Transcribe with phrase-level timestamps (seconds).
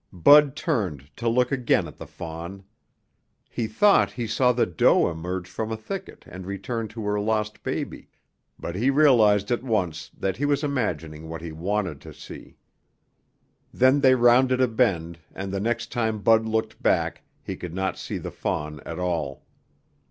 [0.11, 2.63] Bud turned to look again at the fawn.
[3.51, 7.61] He thought he saw the doe emerge from a thicket and return to her lost
[7.61, 8.09] baby,
[8.57, 12.57] but he realized at once that he was imagining what he wanted to see.
[13.71, 17.95] Then they rounded a bend and the next time Bud looked back he could not
[17.95, 19.43] see the fawn at all.